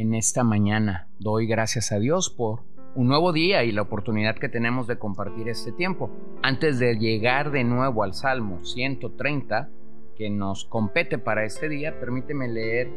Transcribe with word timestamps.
en 0.00 0.14
esta 0.14 0.44
mañana. 0.44 1.08
Doy 1.18 1.46
gracias 1.46 1.92
a 1.92 1.98
Dios 1.98 2.30
por 2.30 2.62
un 2.94 3.08
nuevo 3.08 3.32
día 3.32 3.64
y 3.64 3.72
la 3.72 3.82
oportunidad 3.82 4.34
que 4.36 4.48
tenemos 4.48 4.86
de 4.86 4.98
compartir 4.98 5.48
este 5.50 5.72
tiempo. 5.72 6.10
Antes 6.42 6.78
de 6.78 6.96
llegar 6.96 7.50
de 7.50 7.64
nuevo 7.64 8.02
al 8.02 8.14
Salmo 8.14 8.64
130, 8.64 9.68
que 10.16 10.30
nos 10.30 10.64
compete 10.64 11.18
para 11.18 11.44
este 11.44 11.68
día, 11.68 12.00
permíteme 12.00 12.48
leer 12.48 12.90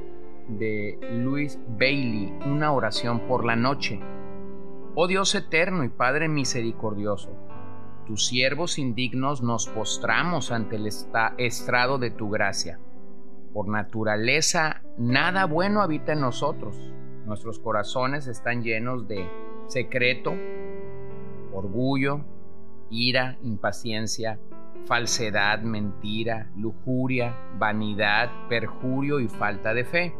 de 0.48 0.98
Louis 1.12 1.60
Bailey 1.78 2.34
una 2.46 2.72
oración 2.72 3.28
por 3.28 3.44
la 3.44 3.58
noche. 3.58 4.00
Oh 4.96 5.08
Dios 5.08 5.36
eterno 5.36 5.84
y 5.84 5.90
Padre 5.90 6.30
misericordioso, 6.30 7.32
tus 8.08 8.28
siervos 8.28 8.80
indignos 8.80 9.42
nos 9.42 9.68
postramos 9.68 10.54
ante 10.54 10.78
el 10.78 10.88
estrado 10.88 11.98
de 11.98 12.12
tu 12.12 12.30
gracia. 12.30 12.80
Por 13.54 13.68
naturaleza, 13.68 14.83
nada 14.98 15.46
bueno 15.46 15.82
habita 15.82 16.14
en 16.14 16.22
nosotros. 16.22 16.78
Nuestros 17.26 17.60
corazones 17.60 18.28
están 18.28 18.64
llenos 18.64 19.08
de 19.08 19.30
secreto, 19.68 20.34
orgullo, 21.54 22.22
ira, 22.90 23.38
impaciencia, 23.44 24.40
falsedad, 24.86 25.62
mentira, 25.62 26.52
lujuria, 26.58 27.36
vanidad, 27.58 28.30
perjurio 28.50 29.20
y 29.20 29.28
falta 29.28 29.74
de 29.74 29.86
fe. 29.86 30.16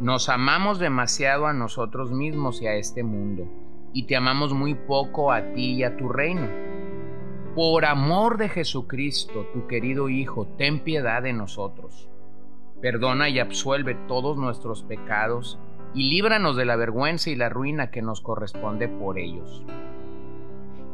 Nos 0.00 0.28
amamos 0.28 0.78
demasiado 0.78 1.46
a 1.46 1.54
nosotros 1.54 2.12
mismos 2.12 2.60
y 2.60 2.66
a 2.66 2.74
este 2.74 3.02
mundo, 3.02 3.48
y 3.94 4.06
te 4.06 4.16
amamos 4.16 4.52
muy 4.52 4.74
poco 4.74 5.32
a 5.32 5.54
ti 5.54 5.76
y 5.76 5.84
a 5.84 5.96
tu 5.96 6.10
reino. 6.10 6.46
Por 7.54 7.86
amor 7.86 8.36
de 8.36 8.50
Jesucristo, 8.50 9.46
tu 9.54 9.66
querido 9.66 10.10
Hijo, 10.10 10.46
ten 10.58 10.80
piedad 10.84 11.22
de 11.22 11.32
nosotros. 11.32 12.10
Perdona 12.80 13.28
y 13.28 13.38
absuelve 13.38 13.94
todos 14.06 14.36
nuestros 14.36 14.82
pecados 14.82 15.58
y 15.94 16.10
líbranos 16.10 16.56
de 16.56 16.64
la 16.64 16.76
vergüenza 16.76 17.30
y 17.30 17.36
la 17.36 17.48
ruina 17.48 17.90
que 17.90 18.02
nos 18.02 18.20
corresponde 18.20 18.88
por 18.88 19.18
ellos. 19.18 19.64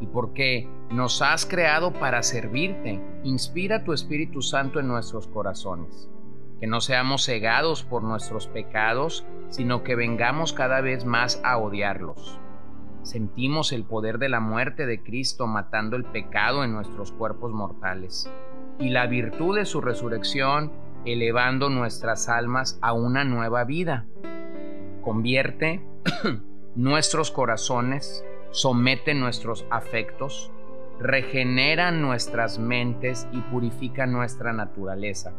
Y 0.00 0.06
porque 0.06 0.68
nos 0.90 1.22
has 1.22 1.46
creado 1.46 1.92
para 1.92 2.22
servirte, 2.22 3.00
inspira 3.24 3.84
tu 3.84 3.92
Espíritu 3.92 4.42
Santo 4.42 4.80
en 4.80 4.88
nuestros 4.88 5.26
corazones. 5.28 6.08
Que 6.60 6.66
no 6.66 6.80
seamos 6.80 7.24
cegados 7.24 7.82
por 7.82 8.02
nuestros 8.02 8.46
pecados, 8.46 9.24
sino 9.48 9.82
que 9.82 9.96
vengamos 9.96 10.52
cada 10.52 10.80
vez 10.80 11.04
más 11.04 11.40
a 11.44 11.58
odiarlos 11.58 12.38
sentimos 13.02 13.72
el 13.72 13.84
poder 13.84 14.18
de 14.18 14.28
la 14.28 14.40
muerte 14.40 14.86
de 14.86 15.02
Cristo 15.02 15.46
matando 15.46 15.96
el 15.96 16.04
pecado 16.04 16.64
en 16.64 16.72
nuestros 16.72 17.12
cuerpos 17.12 17.52
mortales 17.52 18.30
y 18.78 18.90
la 18.90 19.06
virtud 19.06 19.56
de 19.56 19.64
su 19.64 19.80
resurrección 19.80 20.70
elevando 21.04 21.70
nuestras 21.70 22.28
almas 22.28 22.78
a 22.82 22.92
una 22.92 23.24
nueva 23.24 23.64
vida. 23.64 24.06
Convierte 25.02 25.84
nuestros 26.74 27.30
corazones, 27.30 28.24
somete 28.50 29.14
nuestros 29.14 29.66
afectos, 29.70 30.52
regenera 31.00 31.90
nuestras 31.90 32.58
mentes 32.58 33.26
y 33.32 33.40
purifica 33.40 34.06
nuestra 34.06 34.52
naturaleza. 34.52 35.32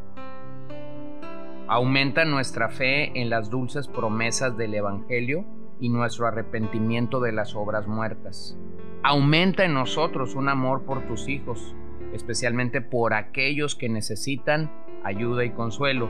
Aumenta 1.68 2.26
nuestra 2.26 2.70
fe 2.70 3.20
en 3.20 3.30
las 3.30 3.50
dulces 3.50 3.88
promesas 3.88 4.58
del 4.58 4.76
Evangelio 4.76 5.46
y 5.80 5.90
nuestro 5.90 6.28
arrepentimiento 6.28 7.20
de 7.20 7.32
las 7.32 7.56
obras 7.56 7.88
muertas. 7.88 8.58
Aumenta 9.02 9.64
en 9.66 9.74
nosotros 9.74 10.36
un 10.36 10.50
amor 10.50 10.84
por 10.84 11.08
tus 11.08 11.28
hijos, 11.28 11.74
especialmente 12.14 12.82
por 12.82 13.14
aquellos 13.14 13.76
que 13.76 13.90
necesitan 13.90 14.72
ayuda 15.04 15.44
y 15.46 15.52
consuelo, 15.52 16.10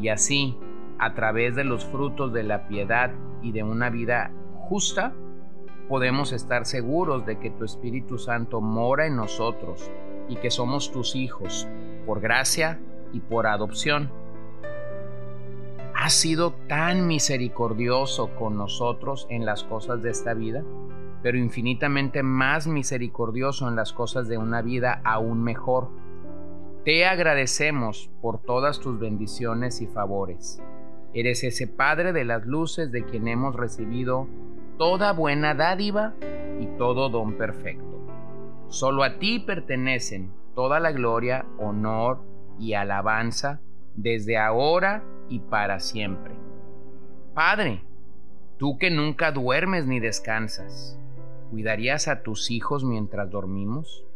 y 0.00 0.08
así, 0.08 0.56
a 0.98 1.14
través 1.14 1.54
de 1.56 1.64
los 1.64 1.84
frutos 1.84 2.32
de 2.32 2.42
la 2.42 2.68
piedad 2.68 3.12
y 3.42 3.52
de 3.52 3.62
una 3.62 3.90
vida 3.90 4.30
justa, 4.68 5.12
podemos 5.88 6.32
estar 6.32 6.66
seguros 6.66 7.26
de 7.26 7.38
que 7.38 7.50
tu 7.50 7.64
Espíritu 7.64 8.18
Santo 8.18 8.60
mora 8.60 9.06
en 9.06 9.16
nosotros 9.16 9.90
y 10.28 10.36
que 10.36 10.50
somos 10.50 10.92
tus 10.92 11.16
hijos, 11.16 11.66
por 12.06 12.20
gracia 12.20 12.78
y 13.12 13.20
por 13.20 13.46
adopción. 13.46 14.10
Has 15.94 16.14
sido 16.14 16.52
tan 16.68 17.06
misericordioso 17.06 18.30
con 18.36 18.56
nosotros 18.56 19.26
en 19.28 19.44
las 19.44 19.64
cosas 19.64 20.00
de 20.02 20.10
esta 20.10 20.32
vida, 20.32 20.62
pero 21.22 21.36
infinitamente 21.36 22.22
más 22.22 22.66
misericordioso 22.66 23.68
en 23.68 23.76
las 23.76 23.92
cosas 23.92 24.28
de 24.28 24.38
una 24.38 24.62
vida 24.62 25.02
aún 25.04 25.42
mejor. 25.42 25.90
Te 26.84 27.04
agradecemos 27.04 28.10
por 28.22 28.40
todas 28.40 28.80
tus 28.80 28.98
bendiciones 28.98 29.82
y 29.82 29.86
favores. 29.86 30.62
Eres 31.12 31.44
ese 31.44 31.66
Padre 31.66 32.14
de 32.14 32.24
las 32.24 32.46
luces 32.46 32.90
de 32.90 33.04
quien 33.04 33.28
hemos 33.28 33.54
recibido 33.54 34.26
toda 34.78 35.12
buena 35.12 35.54
dádiva 35.54 36.14
y 36.58 36.64
todo 36.78 37.10
don 37.10 37.36
perfecto. 37.36 38.00
Solo 38.68 39.02
a 39.02 39.18
ti 39.18 39.40
pertenecen 39.40 40.32
toda 40.54 40.80
la 40.80 40.92
gloria, 40.92 41.44
honor 41.58 42.22
y 42.58 42.72
alabanza 42.72 43.60
desde 43.94 44.38
ahora 44.38 45.04
y 45.28 45.40
para 45.40 45.80
siempre. 45.80 46.34
Padre, 47.34 47.84
tú 48.56 48.78
que 48.78 48.90
nunca 48.90 49.32
duermes 49.32 49.86
ni 49.86 50.00
descansas, 50.00 50.98
¿cuidarías 51.50 52.08
a 52.08 52.22
tus 52.22 52.50
hijos 52.50 52.84
mientras 52.84 53.28
dormimos? 53.28 54.06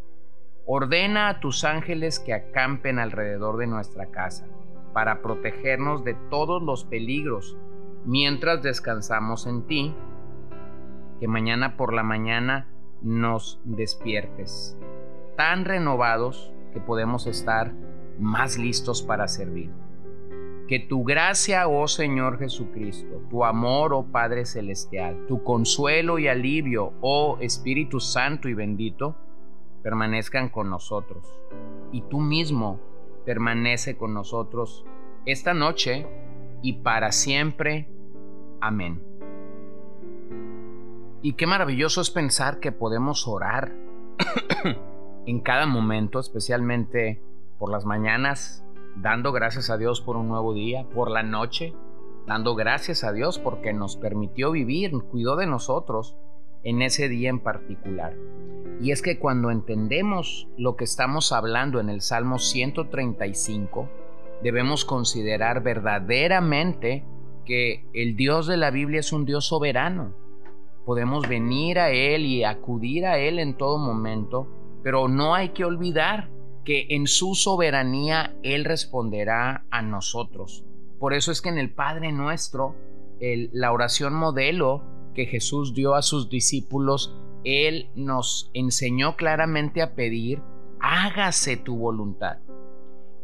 Ordena 0.66 1.28
a 1.28 1.40
tus 1.40 1.62
ángeles 1.64 2.18
que 2.18 2.32
acampen 2.32 2.98
alrededor 2.98 3.58
de 3.58 3.66
nuestra 3.66 4.06
casa 4.06 4.46
para 4.94 5.20
protegernos 5.20 6.04
de 6.04 6.14
todos 6.30 6.62
los 6.62 6.84
peligros 6.84 7.58
mientras 8.06 8.62
descansamos 8.62 9.46
en 9.46 9.66
ti, 9.66 9.94
que 11.20 11.28
mañana 11.28 11.76
por 11.76 11.92
la 11.92 12.02
mañana 12.02 12.68
nos 13.02 13.60
despiertes, 13.64 14.78
tan 15.36 15.66
renovados 15.66 16.50
que 16.72 16.80
podemos 16.80 17.26
estar 17.26 17.72
más 18.18 18.56
listos 18.56 19.02
para 19.02 19.28
servir. 19.28 19.70
Que 20.66 20.78
tu 20.78 21.04
gracia, 21.04 21.68
oh 21.68 21.88
Señor 21.88 22.38
Jesucristo, 22.38 23.20
tu 23.28 23.44
amor, 23.44 23.92
oh 23.92 24.06
Padre 24.10 24.46
Celestial, 24.46 25.26
tu 25.28 25.42
consuelo 25.42 26.18
y 26.18 26.28
alivio, 26.28 26.94
oh 27.02 27.36
Espíritu 27.40 28.00
Santo 28.00 28.48
y 28.48 28.54
bendito, 28.54 29.14
permanezcan 29.84 30.48
con 30.48 30.70
nosotros. 30.70 31.22
Y 31.92 32.00
tú 32.00 32.18
mismo 32.18 32.80
permanece 33.24 33.96
con 33.96 34.14
nosotros 34.14 34.84
esta 35.26 35.54
noche 35.54 36.08
y 36.62 36.72
para 36.78 37.12
siempre. 37.12 37.88
Amén. 38.60 39.02
Y 41.22 41.34
qué 41.34 41.46
maravilloso 41.46 42.00
es 42.00 42.10
pensar 42.10 42.60
que 42.60 42.72
podemos 42.72 43.28
orar 43.28 43.72
en 45.26 45.40
cada 45.40 45.66
momento, 45.66 46.18
especialmente 46.18 47.22
por 47.58 47.70
las 47.70 47.84
mañanas, 47.84 48.64
dando 48.96 49.32
gracias 49.32 49.68
a 49.68 49.76
Dios 49.76 50.00
por 50.00 50.16
un 50.16 50.28
nuevo 50.28 50.54
día, 50.54 50.86
por 50.94 51.10
la 51.10 51.22
noche, 51.22 51.74
dando 52.26 52.54
gracias 52.54 53.04
a 53.04 53.12
Dios 53.12 53.38
porque 53.38 53.74
nos 53.74 53.96
permitió 53.96 54.50
vivir, 54.50 54.92
cuidó 55.10 55.36
de 55.36 55.46
nosotros 55.46 56.16
en 56.62 56.80
ese 56.80 57.08
día 57.10 57.28
en 57.28 57.40
particular. 57.40 58.14
Y 58.80 58.90
es 58.90 59.02
que 59.02 59.18
cuando 59.18 59.50
entendemos 59.50 60.48
lo 60.58 60.76
que 60.76 60.84
estamos 60.84 61.32
hablando 61.32 61.80
en 61.80 61.88
el 61.88 62.00
Salmo 62.00 62.38
135, 62.38 63.88
debemos 64.42 64.84
considerar 64.84 65.62
verdaderamente 65.62 67.04
que 67.44 67.86
el 67.92 68.16
Dios 68.16 68.46
de 68.46 68.56
la 68.56 68.70
Biblia 68.70 69.00
es 69.00 69.12
un 69.12 69.24
Dios 69.24 69.46
soberano. 69.46 70.14
Podemos 70.84 71.28
venir 71.28 71.78
a 71.78 71.90
Él 71.90 72.26
y 72.26 72.44
acudir 72.44 73.06
a 73.06 73.18
Él 73.18 73.38
en 73.38 73.56
todo 73.56 73.78
momento, 73.78 74.48
pero 74.82 75.08
no 75.08 75.34
hay 75.34 75.50
que 75.50 75.64
olvidar 75.64 76.30
que 76.64 76.86
en 76.90 77.06
su 77.06 77.34
soberanía 77.34 78.36
Él 78.42 78.64
responderá 78.64 79.66
a 79.70 79.82
nosotros. 79.82 80.64
Por 80.98 81.14
eso 81.14 81.32
es 81.32 81.40
que 81.40 81.50
en 81.50 81.58
el 81.58 81.72
Padre 81.72 82.12
nuestro, 82.12 82.74
la 83.20 83.72
oración 83.72 84.14
modelo 84.14 84.82
que 85.14 85.26
Jesús 85.26 85.74
dio 85.74 85.94
a 85.94 86.02
sus 86.02 86.28
discípulos, 86.28 87.16
Él 87.44 87.90
nos 87.94 88.50
enseñó 88.54 89.16
claramente 89.16 89.82
a 89.82 89.94
pedir, 89.94 90.42
hágase 90.80 91.56
tu 91.56 91.76
voluntad. 91.76 92.38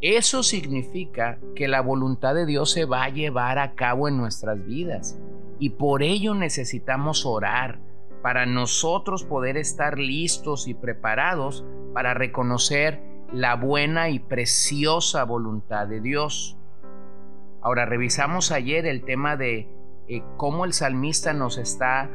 Eso 0.02 0.42
significa 0.42 1.38
que 1.54 1.68
la 1.68 1.82
voluntad 1.82 2.34
de 2.34 2.46
Dios 2.46 2.70
se 2.70 2.84
va 2.84 3.04
a 3.04 3.10
llevar 3.10 3.58
a 3.58 3.74
cabo 3.74 4.08
en 4.08 4.16
nuestras 4.16 4.64
vidas 4.64 5.18
y 5.58 5.70
por 5.70 6.02
ello 6.02 6.34
necesitamos 6.34 7.26
orar 7.26 7.80
para 8.22 8.46
nosotros 8.46 9.24
poder 9.24 9.56
estar 9.56 9.98
listos 9.98 10.68
y 10.68 10.74
preparados 10.74 11.64
para 11.92 12.14
reconocer 12.14 13.02
la 13.32 13.56
buena 13.56 14.10
y 14.10 14.18
preciosa 14.18 15.24
voluntad 15.24 15.86
de 15.86 16.00
Dios. 16.00 16.56
Ahora 17.62 17.84
revisamos 17.84 18.52
ayer 18.52 18.86
el 18.86 19.04
tema 19.04 19.36
de 19.36 19.68
eh, 20.08 20.22
cómo 20.36 20.64
el 20.64 20.72
salmista 20.72 21.34
nos 21.34 21.58
está 21.58 22.10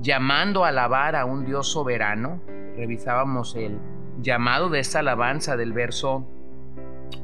llamando 0.00 0.64
a 0.64 0.68
alabar 0.68 1.16
a 1.16 1.24
un 1.24 1.44
Dios 1.44 1.68
soberano. 1.68 2.40
Revisábamos 2.76 3.56
el 3.56 3.78
llamado 4.20 4.68
de 4.68 4.80
esta 4.80 5.00
alabanza 5.00 5.56
del 5.56 5.72
verso 5.72 6.26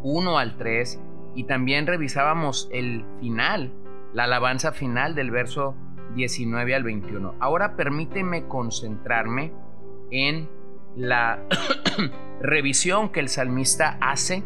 1 0.03 0.39
al 0.39 0.57
3 0.57 1.01
y 1.35 1.45
también 1.45 1.87
revisábamos 1.87 2.69
el 2.73 3.05
final, 3.21 3.73
la 4.13 4.25
alabanza 4.25 4.73
final 4.73 5.15
del 5.15 5.31
verso 5.31 5.75
19 6.15 6.75
al 6.75 6.83
21. 6.83 7.35
Ahora 7.41 7.77
permíteme 7.77 8.49
concentrarme 8.49 9.53
en 10.11 10.49
la 10.97 11.43
revisión 12.41 13.11
que 13.11 13.21
el 13.21 13.29
salmista 13.29 13.99
hace 14.01 14.43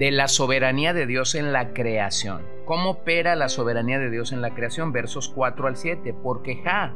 de 0.00 0.10
la 0.10 0.28
soberanía 0.28 0.94
de 0.94 1.06
Dios 1.06 1.34
en 1.34 1.52
la 1.52 1.74
creación. 1.74 2.40
¿Cómo 2.64 2.92
opera 2.92 3.36
la 3.36 3.50
soberanía 3.50 3.98
de 3.98 4.08
Dios 4.08 4.32
en 4.32 4.40
la 4.40 4.54
creación? 4.54 4.92
Versos 4.92 5.28
4 5.28 5.66
al 5.68 5.76
7. 5.76 6.14
Porque 6.22 6.62
Ja 6.64 6.94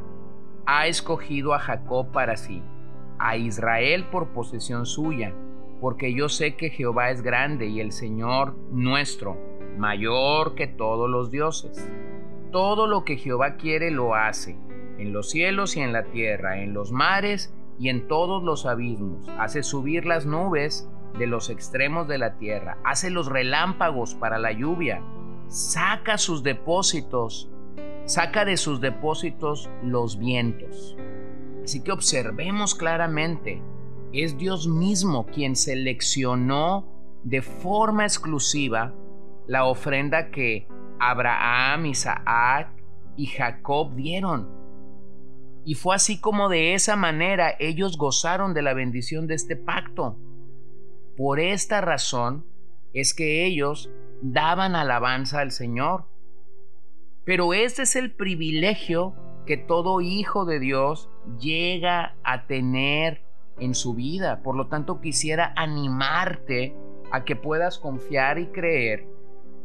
ha 0.65 0.87
escogido 0.87 1.53
a 1.53 1.59
Jacob 1.59 2.11
para 2.11 2.35
sí, 2.35 2.63
a 3.19 3.37
Israel 3.37 4.05
por 4.11 4.29
posesión 4.29 4.87
suya, 4.87 5.35
porque 5.81 6.15
yo 6.15 6.29
sé 6.29 6.55
que 6.55 6.71
Jehová 6.71 7.11
es 7.11 7.21
grande 7.21 7.67
y 7.67 7.79
el 7.79 7.91
Señor 7.91 8.55
nuestro, 8.71 9.37
mayor 9.77 10.55
que 10.55 10.65
todos 10.65 11.07
los 11.07 11.29
dioses. 11.29 11.87
Todo 12.51 12.87
lo 12.87 13.05
que 13.05 13.17
Jehová 13.17 13.57
quiere 13.57 13.91
lo 13.91 14.15
hace, 14.15 14.57
en 14.97 15.13
los 15.13 15.29
cielos 15.29 15.77
y 15.77 15.81
en 15.81 15.93
la 15.93 16.05
tierra, 16.05 16.63
en 16.63 16.73
los 16.73 16.91
mares 16.91 17.53
y 17.77 17.89
en 17.89 18.07
todos 18.07 18.41
los 18.41 18.65
abismos. 18.65 19.29
Hace 19.37 19.61
subir 19.61 20.07
las 20.07 20.25
nubes 20.25 20.89
de 21.17 21.27
los 21.27 21.49
extremos 21.49 22.07
de 22.07 22.17
la 22.17 22.37
tierra, 22.37 22.77
hace 22.83 23.09
los 23.09 23.27
relámpagos 23.27 24.15
para 24.15 24.37
la 24.37 24.51
lluvia, 24.51 25.01
saca 25.47 26.17
sus 26.17 26.43
depósitos, 26.43 27.49
saca 28.05 28.45
de 28.45 28.57
sus 28.57 28.81
depósitos 28.81 29.69
los 29.83 30.17
vientos. 30.17 30.97
Así 31.63 31.81
que 31.81 31.91
observemos 31.91 32.75
claramente, 32.75 33.61
es 34.13 34.37
Dios 34.37 34.67
mismo 34.67 35.25
quien 35.25 35.55
seleccionó 35.55 36.87
de 37.23 37.41
forma 37.41 38.03
exclusiva 38.03 38.93
la 39.47 39.65
ofrenda 39.65 40.29
que 40.29 40.67
Abraham, 40.99 41.87
Isaac 41.87 42.69
y 43.17 43.25
Jacob 43.27 43.95
dieron. 43.95 44.49
Y 45.65 45.73
fue 45.73 45.95
así 45.95 46.19
como 46.21 46.49
de 46.49 46.75
esa 46.75 46.95
manera 46.95 47.55
ellos 47.59 47.97
gozaron 47.97 48.53
de 48.53 48.61
la 48.61 48.73
bendición 48.73 49.25
de 49.27 49.33
este 49.33 49.55
pacto. 49.55 50.17
Por 51.17 51.39
esta 51.39 51.81
razón 51.81 52.45
es 52.93 53.13
que 53.13 53.45
ellos 53.45 53.89
daban 54.21 54.75
alabanza 54.75 55.39
al 55.39 55.51
Señor. 55.51 56.05
Pero 57.23 57.53
este 57.53 57.83
es 57.83 57.95
el 57.95 58.11
privilegio 58.11 59.15
que 59.45 59.57
todo 59.57 60.01
hijo 60.01 60.45
de 60.45 60.59
Dios 60.59 61.09
llega 61.39 62.15
a 62.23 62.47
tener 62.47 63.21
en 63.59 63.75
su 63.75 63.93
vida. 63.93 64.41
Por 64.43 64.55
lo 64.55 64.67
tanto, 64.67 65.01
quisiera 65.01 65.53
animarte 65.55 66.75
a 67.11 67.23
que 67.23 67.35
puedas 67.35 67.79
confiar 67.79 68.39
y 68.39 68.47
creer 68.47 69.07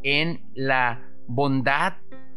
en 0.03 0.43
la 0.55 1.03
bondad 1.27 1.95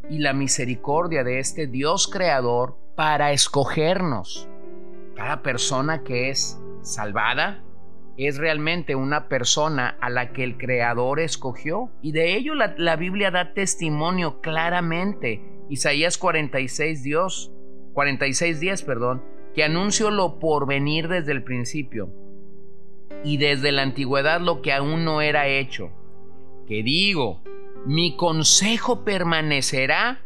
y 0.10 0.20
la 0.20 0.34
misericordia 0.34 1.24
de 1.24 1.40
este 1.40 1.68
Dios 1.68 2.08
creador 2.08 2.78
para 2.96 3.32
escogernos. 3.32 4.48
Cada 5.16 5.42
persona 5.42 6.04
que 6.04 6.30
es 6.30 6.60
salvada 6.82 7.64
es 8.18 8.38
realmente 8.38 8.96
una 8.96 9.28
persona 9.28 9.98
a 10.00 10.10
la 10.10 10.34
que 10.34 10.44
el 10.44 10.58
Creador 10.58 11.20
escogió. 11.20 11.90
Y 12.02 12.12
de 12.12 12.36
ello 12.36 12.54
la, 12.56 12.96
Biblia 12.96 13.32
da 13.32 13.54
testimonio 13.54 14.42
claramente. 14.42 15.42
Isaías 15.70 16.18
46, 16.18 17.04
Dios, 17.04 17.52
46 17.94 18.60
días, 18.60 18.84
perdón, 18.84 19.24
que 19.56 19.64
anunció 19.64 20.12
lo 20.12 20.40
por 20.40 20.68
venir 20.68 21.08
desde 21.08 21.32
el 21.32 21.44
principio 21.44 22.10
y 23.24 23.38
desde 23.38 23.72
la 23.72 23.84
antigüedad 23.84 24.42
lo 24.42 24.62
que 24.62 24.74
aún 24.74 25.06
no 25.06 25.22
era 25.22 25.48
hecho. 25.48 25.92
Que 26.68 26.84
digo, 26.84 27.42
mi 27.86 28.16
consejo 28.16 29.04
permanecerá 29.04 30.22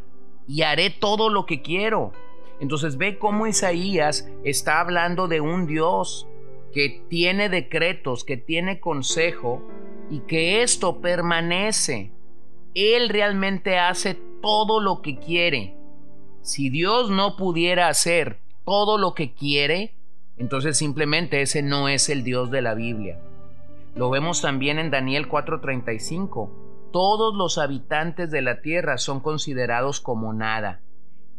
y 0.47 0.63
haré 0.63 0.89
todo 0.89 1.29
lo 1.29 1.45
que 1.45 1.61
quiero. 1.61 2.11
Entonces 2.59 2.97
ve 2.97 3.17
cómo 3.17 3.47
Isaías 3.47 4.29
está 4.43 4.79
hablando 4.79 5.27
de 5.27 5.41
un 5.41 5.67
Dios 5.67 6.27
que 6.73 7.03
tiene 7.09 7.49
decretos, 7.49 8.23
que 8.23 8.37
tiene 8.37 8.79
consejo 8.79 9.61
y 10.09 10.19
que 10.21 10.61
esto 10.63 11.01
permanece. 11.01 12.11
Él 12.73 13.09
realmente 13.09 13.79
hace 13.79 14.17
todo 14.41 14.79
lo 14.79 15.01
que 15.01 15.17
quiere. 15.17 15.75
Si 16.41 16.69
Dios 16.69 17.09
no 17.09 17.35
pudiera 17.35 17.87
hacer 17.87 18.39
todo 18.65 18.97
lo 18.97 19.13
que 19.13 19.33
quiere, 19.33 19.95
entonces 20.37 20.77
simplemente 20.77 21.41
ese 21.41 21.61
no 21.61 21.89
es 21.89 22.09
el 22.09 22.23
Dios 22.23 22.51
de 22.51 22.61
la 22.61 22.75
Biblia. 22.75 23.19
Lo 23.95 24.09
vemos 24.09 24.41
también 24.41 24.77
en 24.77 24.91
Daniel 24.91 25.27
4:35. 25.27 26.51
Todos 26.91 27.35
los 27.35 27.57
habitantes 27.57 28.31
de 28.31 28.41
la 28.41 28.61
tierra 28.61 28.97
son 28.97 29.19
considerados 29.19 29.99
como 29.99 30.33
nada, 30.33 30.81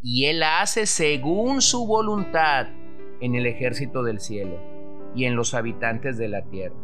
y 0.02 0.26
Él 0.26 0.42
hace 0.42 0.86
según 0.86 1.62
su 1.62 1.86
voluntad 1.86 2.66
en 3.20 3.34
el 3.34 3.46
ejército 3.46 4.02
del 4.02 4.20
cielo 4.20 4.77
y 5.18 5.24
en 5.24 5.34
los 5.34 5.52
habitantes 5.52 6.16
de 6.16 6.28
la 6.28 6.42
tierra. 6.42 6.76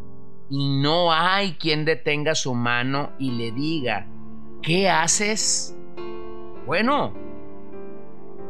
Y 0.50 0.80
no 0.80 1.12
hay 1.12 1.52
quien 1.52 1.84
detenga 1.84 2.34
su 2.34 2.52
mano 2.54 3.12
y 3.16 3.30
le 3.30 3.52
diga, 3.52 4.08
¿qué 4.60 4.90
haces? 4.90 5.78
Bueno, 6.66 7.14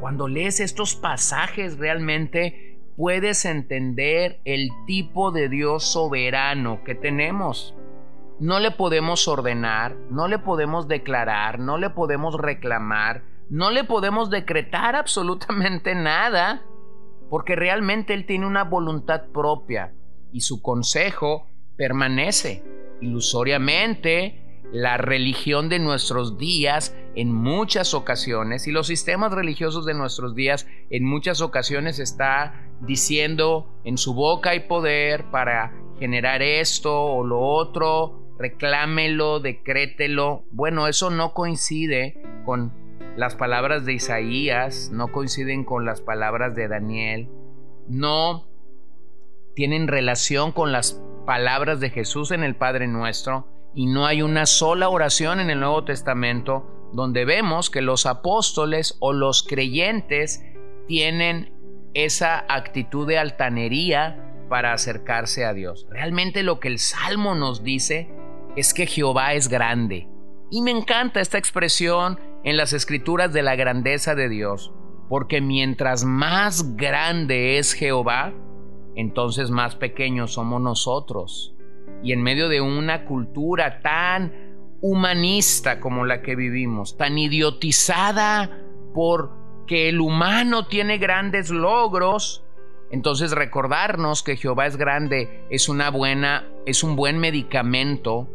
cuando 0.00 0.26
lees 0.26 0.60
estos 0.60 0.94
pasajes 0.94 1.76
realmente 1.76 2.80
puedes 2.96 3.44
entender 3.44 4.40
el 4.46 4.70
tipo 4.86 5.32
de 5.32 5.50
Dios 5.50 5.84
soberano 5.84 6.82
que 6.82 6.94
tenemos. 6.94 7.74
No 8.40 8.60
le 8.60 8.70
podemos 8.70 9.28
ordenar, 9.28 9.96
no 10.10 10.28
le 10.28 10.38
podemos 10.38 10.88
declarar, 10.88 11.58
no 11.58 11.76
le 11.76 11.90
podemos 11.90 12.36
reclamar, 12.36 13.22
no 13.50 13.70
le 13.70 13.84
podemos 13.84 14.30
decretar 14.30 14.96
absolutamente 14.96 15.94
nada 15.94 16.62
porque 17.30 17.56
realmente 17.56 18.14
Él 18.14 18.26
tiene 18.26 18.46
una 18.46 18.64
voluntad 18.64 19.28
propia 19.32 19.92
y 20.32 20.40
su 20.40 20.62
consejo 20.62 21.46
permanece. 21.76 22.62
Ilusoriamente, 23.00 24.44
la 24.72 24.96
religión 24.96 25.68
de 25.68 25.78
nuestros 25.78 26.38
días 26.38 26.96
en 27.14 27.32
muchas 27.32 27.94
ocasiones 27.94 28.66
y 28.66 28.72
los 28.72 28.88
sistemas 28.88 29.32
religiosos 29.32 29.86
de 29.86 29.94
nuestros 29.94 30.34
días 30.34 30.66
en 30.90 31.04
muchas 31.04 31.40
ocasiones 31.40 31.98
está 31.98 32.68
diciendo 32.80 33.68
en 33.84 33.98
su 33.98 34.14
boca 34.14 34.50
hay 34.50 34.60
poder 34.60 35.30
para 35.30 35.72
generar 36.00 36.42
esto 36.42 37.04
o 37.04 37.24
lo 37.24 37.40
otro, 37.40 38.34
reclámelo, 38.38 39.38
decrételo. 39.38 40.44
Bueno, 40.50 40.88
eso 40.88 41.10
no 41.10 41.34
coincide 41.34 42.20
con 42.44 42.72
las 43.16 43.36
palabras 43.36 43.84
de 43.84 43.94
Isaías 43.94 44.90
no 44.92 45.12
coinciden 45.12 45.64
con 45.64 45.84
las 45.84 46.00
palabras 46.00 46.54
de 46.54 46.68
Daniel, 46.68 47.28
no 47.88 48.48
tienen 49.54 49.88
relación 49.88 50.52
con 50.52 50.72
las 50.72 51.00
palabras 51.26 51.80
de 51.80 51.90
Jesús 51.90 52.32
en 52.32 52.42
el 52.42 52.56
Padre 52.56 52.88
Nuestro 52.88 53.46
y 53.74 53.86
no 53.86 54.06
hay 54.06 54.22
una 54.22 54.46
sola 54.46 54.88
oración 54.88 55.40
en 55.40 55.50
el 55.50 55.60
Nuevo 55.60 55.84
Testamento 55.84 56.90
donde 56.92 57.24
vemos 57.24 57.70
que 57.70 57.82
los 57.82 58.06
apóstoles 58.06 58.96
o 59.00 59.12
los 59.12 59.42
creyentes 59.42 60.44
tienen 60.86 61.52
esa 61.94 62.44
actitud 62.48 63.06
de 63.06 63.18
altanería 63.18 64.20
para 64.48 64.72
acercarse 64.72 65.44
a 65.44 65.54
Dios. 65.54 65.86
Realmente 65.90 66.42
lo 66.42 66.60
que 66.60 66.68
el 66.68 66.78
Salmo 66.78 67.34
nos 67.34 67.64
dice 67.64 68.10
es 68.56 68.74
que 68.74 68.86
Jehová 68.86 69.34
es 69.34 69.48
grande. 69.48 70.08
Y 70.50 70.62
me 70.62 70.70
encanta 70.70 71.20
esta 71.20 71.38
expresión 71.38 72.18
en 72.44 72.56
las 72.56 72.72
escrituras 72.72 73.32
de 73.32 73.42
la 73.42 73.56
grandeza 73.56 74.14
de 74.14 74.28
Dios, 74.28 74.72
porque 75.08 75.40
mientras 75.40 76.04
más 76.04 76.76
grande 76.76 77.58
es 77.58 77.72
Jehová, 77.72 78.32
entonces 78.94 79.50
más 79.50 79.76
pequeños 79.76 80.34
somos 80.34 80.60
nosotros. 80.60 81.54
Y 82.02 82.12
en 82.12 82.22
medio 82.22 82.48
de 82.48 82.60
una 82.60 83.06
cultura 83.06 83.80
tan 83.80 84.76
humanista 84.82 85.80
como 85.80 86.04
la 86.04 86.20
que 86.20 86.36
vivimos, 86.36 86.98
tan 86.98 87.16
idiotizada 87.16 88.50
por 88.92 89.32
que 89.66 89.88
el 89.88 90.00
humano 90.00 90.66
tiene 90.66 90.98
grandes 90.98 91.50
logros, 91.50 92.44
entonces 92.90 93.32
recordarnos 93.32 94.22
que 94.22 94.36
Jehová 94.36 94.66
es 94.66 94.76
grande 94.76 95.46
es 95.50 95.70
una 95.70 95.90
buena 95.90 96.46
es 96.66 96.84
un 96.84 96.96
buen 96.96 97.18
medicamento 97.18 98.28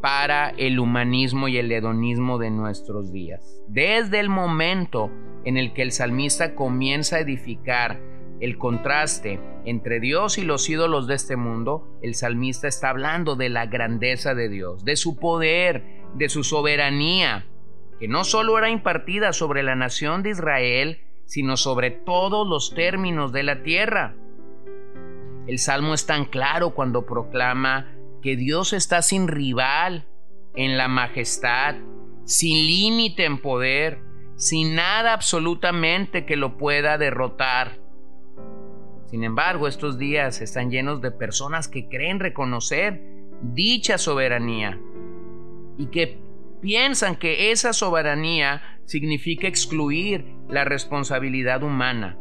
para 0.00 0.50
el 0.50 0.78
humanismo 0.78 1.48
y 1.48 1.58
el 1.58 1.70
hedonismo 1.72 2.38
de 2.38 2.50
nuestros 2.50 3.12
días. 3.12 3.62
Desde 3.68 4.20
el 4.20 4.28
momento 4.28 5.10
en 5.44 5.56
el 5.56 5.72
que 5.72 5.82
el 5.82 5.92
salmista 5.92 6.54
comienza 6.54 7.16
a 7.16 7.20
edificar 7.20 8.00
el 8.40 8.58
contraste 8.58 9.40
entre 9.64 10.00
Dios 10.00 10.38
y 10.38 10.44
los 10.44 10.68
ídolos 10.68 11.06
de 11.06 11.14
este 11.14 11.36
mundo, 11.36 11.98
el 12.02 12.14
salmista 12.14 12.68
está 12.68 12.90
hablando 12.90 13.34
de 13.34 13.48
la 13.48 13.66
grandeza 13.66 14.34
de 14.34 14.48
Dios, 14.48 14.84
de 14.84 14.96
su 14.96 15.16
poder, 15.16 16.04
de 16.14 16.28
su 16.28 16.44
soberanía, 16.44 17.46
que 17.98 18.08
no 18.08 18.24
solo 18.24 18.56
era 18.58 18.70
impartida 18.70 19.32
sobre 19.32 19.62
la 19.62 19.74
nación 19.74 20.22
de 20.22 20.30
Israel, 20.30 21.00
sino 21.26 21.56
sobre 21.56 21.90
todos 21.90 22.46
los 22.46 22.74
términos 22.74 23.32
de 23.32 23.42
la 23.42 23.62
tierra. 23.62 24.14
El 25.46 25.58
salmo 25.58 25.94
es 25.94 26.06
tan 26.06 26.24
claro 26.26 26.70
cuando 26.70 27.04
proclama 27.04 27.97
que 28.22 28.36
Dios 28.36 28.72
está 28.72 29.02
sin 29.02 29.28
rival 29.28 30.06
en 30.54 30.76
la 30.76 30.88
majestad, 30.88 31.76
sin 32.24 32.66
límite 32.66 33.24
en 33.24 33.40
poder, 33.40 34.00
sin 34.36 34.74
nada 34.74 35.12
absolutamente 35.12 36.26
que 36.26 36.36
lo 36.36 36.58
pueda 36.58 36.98
derrotar. 36.98 37.78
Sin 39.06 39.24
embargo, 39.24 39.66
estos 39.66 39.98
días 39.98 40.40
están 40.40 40.70
llenos 40.70 41.00
de 41.00 41.10
personas 41.10 41.68
que 41.68 41.88
creen 41.88 42.20
reconocer 42.20 43.02
dicha 43.40 43.98
soberanía 43.98 44.78
y 45.78 45.86
que 45.86 46.18
piensan 46.60 47.16
que 47.16 47.50
esa 47.50 47.72
soberanía 47.72 48.80
significa 48.84 49.46
excluir 49.46 50.24
la 50.48 50.64
responsabilidad 50.64 51.62
humana, 51.62 52.18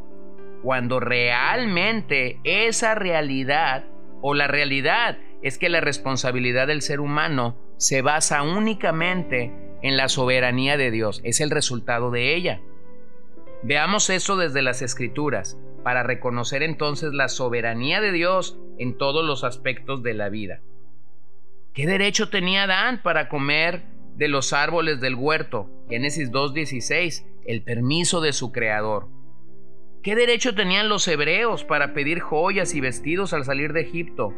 cuando 0.64 1.00
realmente 1.00 2.40
esa 2.44 2.96
realidad 2.96 3.86
o 4.22 4.34
la 4.34 4.48
realidad 4.48 5.18
es 5.42 5.58
que 5.58 5.70
la 5.70 5.82
responsabilidad 5.82 6.68
del 6.68 6.82
ser 6.82 7.00
humano 7.00 7.58
se 7.78 8.02
basa 8.02 8.42
únicamente 8.42 9.52
en 9.82 9.98
la 9.98 10.10
soberanía 10.10 10.78
de 10.78 10.92
Dios, 10.92 11.22
es 11.24 11.42
el 11.42 11.52
resultado 11.52 12.12
de 12.12 12.36
ella. 12.36 12.62
Veamos 13.64 14.10
eso 14.10 14.38
desde 14.38 14.62
las 14.62 14.82
escrituras, 14.82 15.58
para 15.84 16.04
reconocer 16.04 16.64
entonces 16.64 17.14
la 17.14 17.30
soberanía 17.30 18.02
de 18.02 18.12
Dios 18.12 18.58
en 18.78 18.98
todos 18.98 19.26
los 19.26 19.44
aspectos 19.44 20.04
de 20.04 20.14
la 20.14 20.30
vida. 20.30 20.60
¿Qué 21.74 21.86
derecho 21.86 22.30
tenía 22.30 22.64
Adán 22.64 23.02
para 23.04 23.30
comer 23.30 23.84
de 24.16 24.28
los 24.28 24.52
árboles 24.52 25.00
del 25.00 25.16
huerto? 25.16 25.70
Génesis 25.90 26.32
2.16, 26.32 27.26
el 27.46 27.62
permiso 27.64 28.20
de 28.20 28.34
su 28.34 28.52
creador. 28.52 29.08
¿Qué 30.02 30.16
derecho 30.16 30.56
tenían 30.56 30.90
los 30.90 31.08
hebreos 31.08 31.64
para 31.64 31.94
pedir 31.94 32.20
joyas 32.20 32.74
y 32.74 32.82
vestidos 32.82 33.34
al 33.34 33.46
salir 33.46 33.74
de 33.74 33.82
Egipto? 33.82 34.34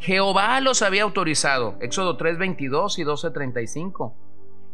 Jehová 0.00 0.60
los 0.60 0.82
había 0.82 1.02
autorizado. 1.02 1.76
Éxodo 1.80 2.16
3:22 2.16 2.98
y 2.98 3.04
12:35. 3.04 4.14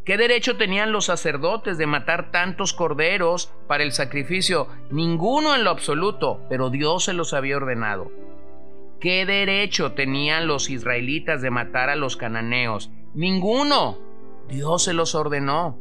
¿Qué 0.04 0.16
derecho 0.16 0.56
tenían 0.56 0.92
los 0.92 1.04
sacerdotes 1.04 1.76
de 1.76 1.86
matar 1.86 2.30
tantos 2.30 2.72
corderos 2.72 3.52
para 3.68 3.84
el 3.84 3.92
sacrificio? 3.92 4.66
Ninguno 4.90 5.54
en 5.54 5.62
lo 5.62 5.70
absoluto, 5.70 6.40
pero 6.48 6.70
Dios 6.70 7.04
se 7.04 7.12
los 7.12 7.34
había 7.34 7.58
ordenado. 7.58 8.10
¿Qué 8.98 9.24
derecho 9.26 9.92
tenían 9.92 10.46
los 10.46 10.68
israelitas 10.68 11.42
de 11.42 11.50
matar 11.50 11.90
a 11.90 11.96
los 11.96 12.16
cananeos? 12.16 12.90
Ninguno. 13.14 13.98
Dios 14.48 14.84
se 14.84 14.94
los 14.94 15.14
ordenó. 15.14 15.78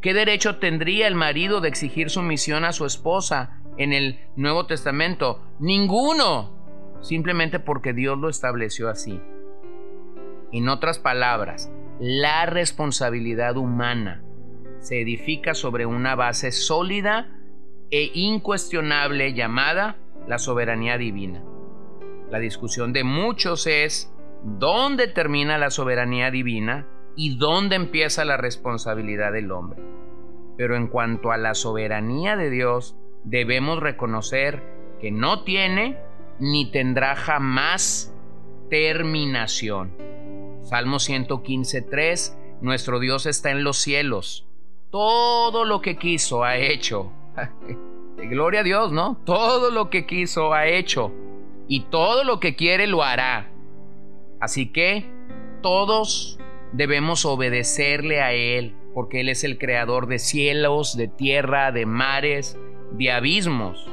¿Qué 0.00 0.14
derecho 0.14 0.56
tendría 0.56 1.06
el 1.06 1.14
marido 1.14 1.60
de 1.60 1.68
exigir 1.68 2.10
sumisión 2.10 2.64
a 2.64 2.72
su 2.72 2.86
esposa 2.86 3.62
en 3.76 3.92
el 3.92 4.20
Nuevo 4.36 4.66
Testamento? 4.66 5.42
Ninguno 5.58 6.57
simplemente 7.00 7.60
porque 7.60 7.92
Dios 7.92 8.18
lo 8.18 8.28
estableció 8.28 8.88
así. 8.88 9.20
En 10.52 10.68
otras 10.68 10.98
palabras, 10.98 11.70
la 12.00 12.46
responsabilidad 12.46 13.56
humana 13.56 14.22
se 14.80 15.00
edifica 15.00 15.54
sobre 15.54 15.86
una 15.86 16.14
base 16.14 16.52
sólida 16.52 17.38
e 17.90 18.10
incuestionable 18.14 19.34
llamada 19.34 19.96
la 20.26 20.38
soberanía 20.38 20.98
divina. 20.98 21.42
La 22.30 22.38
discusión 22.38 22.92
de 22.92 23.04
muchos 23.04 23.66
es 23.66 24.12
dónde 24.42 25.08
termina 25.08 25.58
la 25.58 25.70
soberanía 25.70 26.30
divina 26.30 26.86
y 27.16 27.36
dónde 27.36 27.76
empieza 27.76 28.24
la 28.24 28.36
responsabilidad 28.36 29.32
del 29.32 29.50
hombre. 29.50 29.82
Pero 30.56 30.76
en 30.76 30.88
cuanto 30.88 31.32
a 31.32 31.36
la 31.36 31.54
soberanía 31.54 32.36
de 32.36 32.50
Dios, 32.50 32.96
debemos 33.24 33.80
reconocer 33.80 34.62
que 35.00 35.10
no 35.10 35.44
tiene 35.44 35.98
ni 36.38 36.70
tendrá 36.70 37.16
jamás 37.16 38.14
terminación. 38.70 39.92
Salmo 40.62 40.96
115.3, 40.96 42.60
nuestro 42.60 43.00
Dios 43.00 43.26
está 43.26 43.50
en 43.50 43.64
los 43.64 43.78
cielos. 43.78 44.46
Todo 44.90 45.64
lo 45.64 45.80
que 45.80 45.96
quiso 45.96 46.44
ha 46.44 46.56
hecho. 46.56 47.12
Gloria 48.16 48.60
a 48.60 48.64
Dios, 48.64 48.92
¿no? 48.92 49.20
Todo 49.24 49.70
lo 49.70 49.90
que 49.90 50.06
quiso 50.06 50.52
ha 50.52 50.66
hecho. 50.66 51.12
Y 51.68 51.80
todo 51.90 52.24
lo 52.24 52.40
que 52.40 52.56
quiere 52.56 52.86
lo 52.86 53.02
hará. 53.02 53.50
Así 54.40 54.72
que 54.72 55.10
todos 55.62 56.38
debemos 56.72 57.24
obedecerle 57.24 58.20
a 58.20 58.32
Él, 58.32 58.74
porque 58.94 59.20
Él 59.20 59.28
es 59.28 59.44
el 59.44 59.58
creador 59.58 60.06
de 60.06 60.18
cielos, 60.18 60.96
de 60.96 61.08
tierra, 61.08 61.72
de 61.72 61.86
mares, 61.86 62.58
de 62.92 63.10
abismos. 63.10 63.86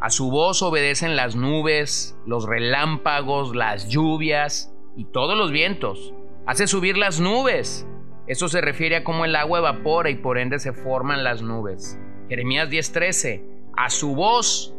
A 0.00 0.10
su 0.10 0.30
voz 0.30 0.62
obedecen 0.62 1.16
las 1.16 1.34
nubes, 1.34 2.16
los 2.24 2.46
relámpagos, 2.46 3.56
las 3.56 3.88
lluvias 3.88 4.72
y 4.96 5.06
todos 5.06 5.36
los 5.36 5.50
vientos. 5.50 6.14
Hace 6.46 6.68
subir 6.68 6.96
las 6.96 7.18
nubes. 7.18 7.84
Eso 8.28 8.48
se 8.48 8.60
refiere 8.60 8.94
a 8.94 9.04
cómo 9.04 9.24
el 9.24 9.34
agua 9.34 9.58
evapora 9.58 10.10
y 10.10 10.14
por 10.14 10.38
ende 10.38 10.60
se 10.60 10.72
forman 10.72 11.24
las 11.24 11.42
nubes. 11.42 11.98
Jeremías 12.28 12.70
10:13. 12.70 13.42
A 13.76 13.90
su 13.90 14.14
voz 14.14 14.72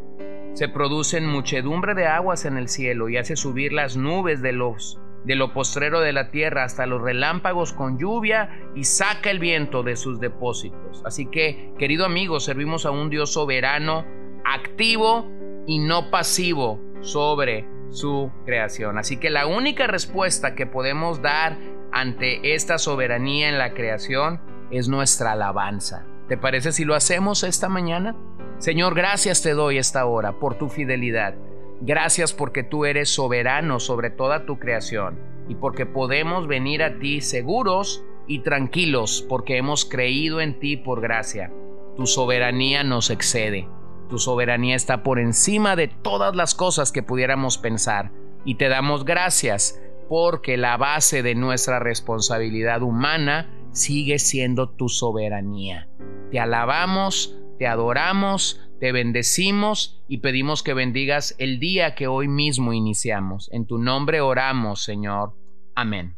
se 0.54 0.68
producen 0.68 1.26
muchedumbre 1.26 1.94
de 1.94 2.06
aguas 2.06 2.46
en 2.46 2.56
el 2.56 2.68
cielo 2.68 3.10
y 3.10 3.18
hace 3.18 3.36
subir 3.36 3.74
las 3.74 3.98
nubes 3.98 4.40
de 4.40 4.52
los 4.52 4.98
de 5.24 5.34
lo 5.34 5.52
postrero 5.52 6.00
de 6.00 6.14
la 6.14 6.30
tierra 6.30 6.64
hasta 6.64 6.86
los 6.86 7.02
relámpagos 7.02 7.74
con 7.74 7.98
lluvia 7.98 8.48
y 8.74 8.84
saca 8.84 9.30
el 9.30 9.38
viento 9.38 9.82
de 9.82 9.96
sus 9.96 10.18
depósitos. 10.18 11.02
Así 11.04 11.26
que, 11.26 11.74
querido 11.78 12.06
amigo, 12.06 12.40
servimos 12.40 12.86
a 12.86 12.90
un 12.90 13.10
Dios 13.10 13.34
soberano 13.34 14.06
activo 14.50 15.26
y 15.66 15.78
no 15.78 16.10
pasivo 16.10 16.80
sobre 17.00 17.66
su 17.90 18.30
creación. 18.44 18.98
Así 18.98 19.16
que 19.16 19.30
la 19.30 19.46
única 19.46 19.86
respuesta 19.86 20.54
que 20.54 20.66
podemos 20.66 21.22
dar 21.22 21.56
ante 21.92 22.54
esta 22.54 22.78
soberanía 22.78 23.48
en 23.48 23.58
la 23.58 23.74
creación 23.74 24.40
es 24.70 24.88
nuestra 24.88 25.32
alabanza. 25.32 26.06
¿Te 26.28 26.36
parece 26.36 26.72
si 26.72 26.84
lo 26.84 26.94
hacemos 26.94 27.42
esta 27.42 27.68
mañana? 27.68 28.16
Señor, 28.58 28.94
gracias 28.94 29.42
te 29.42 29.52
doy 29.52 29.78
esta 29.78 30.04
hora 30.06 30.38
por 30.38 30.56
tu 30.56 30.68
fidelidad. 30.68 31.34
Gracias 31.80 32.32
porque 32.32 32.62
tú 32.62 32.84
eres 32.84 33.08
soberano 33.08 33.80
sobre 33.80 34.10
toda 34.10 34.44
tu 34.46 34.58
creación 34.58 35.18
y 35.48 35.54
porque 35.54 35.86
podemos 35.86 36.46
venir 36.46 36.82
a 36.82 36.98
ti 36.98 37.20
seguros 37.20 38.04
y 38.26 38.40
tranquilos 38.40 39.24
porque 39.28 39.56
hemos 39.56 39.84
creído 39.84 40.40
en 40.40 40.60
ti 40.60 40.76
por 40.76 41.00
gracia. 41.00 41.50
Tu 41.96 42.06
soberanía 42.06 42.84
nos 42.84 43.10
excede. 43.10 43.66
Tu 44.10 44.18
soberanía 44.18 44.74
está 44.74 45.04
por 45.04 45.20
encima 45.20 45.76
de 45.76 45.86
todas 45.86 46.34
las 46.34 46.56
cosas 46.56 46.90
que 46.90 47.02
pudiéramos 47.02 47.58
pensar 47.58 48.10
y 48.44 48.56
te 48.56 48.68
damos 48.68 49.04
gracias 49.04 49.80
porque 50.08 50.56
la 50.56 50.76
base 50.76 51.22
de 51.22 51.36
nuestra 51.36 51.78
responsabilidad 51.78 52.82
humana 52.82 53.48
sigue 53.70 54.18
siendo 54.18 54.68
tu 54.70 54.88
soberanía. 54.88 55.88
Te 56.32 56.40
alabamos, 56.40 57.38
te 57.58 57.68
adoramos, 57.68 58.60
te 58.80 58.90
bendecimos 58.90 60.02
y 60.08 60.18
pedimos 60.18 60.64
que 60.64 60.74
bendigas 60.74 61.36
el 61.38 61.60
día 61.60 61.94
que 61.94 62.08
hoy 62.08 62.26
mismo 62.26 62.72
iniciamos. 62.72 63.48
En 63.52 63.66
tu 63.66 63.78
nombre 63.78 64.20
oramos, 64.20 64.82
Señor. 64.82 65.34
Amén. 65.76 66.16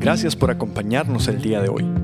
Gracias 0.00 0.36
por 0.36 0.50
acompañarnos 0.50 1.28
el 1.28 1.40
día 1.40 1.62
de 1.62 1.70
hoy. 1.70 2.03